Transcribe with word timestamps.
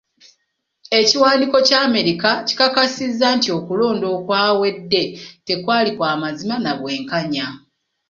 Ekiwandiiko 0.99 1.57
kya 1.67 1.79
Amerika 1.89 2.29
kikakasa 2.47 3.27
nti 3.35 3.47
okulonda 3.57 4.05
okwawedde 4.17 5.03
tekwali 5.47 5.89
kwa 5.97 6.11
mazima 6.21 6.55
nabwenkanya. 6.63 7.47